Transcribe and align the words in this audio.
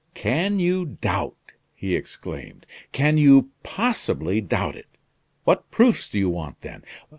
"Can 0.15 0.59
you 0.59 0.83
doubt?" 0.99 1.37
he 1.75 1.95
exclaimed. 1.95 2.65
"Can 2.91 3.19
you 3.19 3.51
possibly 3.61 4.41
doubt 4.41 4.75
it? 4.75 4.87
What 5.43 5.69
proofs 5.69 6.07
do 6.09 6.17
you 6.17 6.31
want 6.31 6.61
then? 6.61 6.83